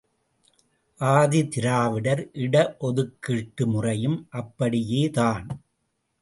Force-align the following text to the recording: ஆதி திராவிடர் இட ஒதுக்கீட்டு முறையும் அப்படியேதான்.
ஆதி 1.01 1.41
திராவிடர் 1.47 2.23
இட 2.35 2.55
ஒதுக்கீட்டு 2.79 3.67
முறையும் 3.67 4.27
அப்படியேதான். 4.31 5.45